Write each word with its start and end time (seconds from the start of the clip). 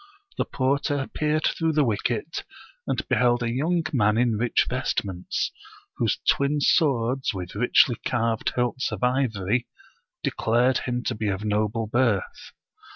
The 0.39 0.45
porter 0.45 1.07
peered 1.13 1.45
through 1.45 1.73
the 1.73 1.83
wicket, 1.83 2.43
and 2.87 3.07
beheld 3.07 3.43
a 3.43 3.51
young 3.51 3.83
man 3.93 4.17
in 4.17 4.35
rich 4.35 4.65
vestments, 4.67 5.51
whose 5.97 6.17
twin 6.27 6.59
swords 6.59 7.35
with 7.35 7.53
richly 7.53 7.97
carved 8.03 8.53
hilts 8.55 8.91
of 8.91 9.03
ivory 9.03 9.67
declared 10.23 10.79
him 10.79 11.03
to 11.03 11.13
be 11.13 11.27
of 11.27 11.45
noble 11.45 11.85
birth. 11.85 12.51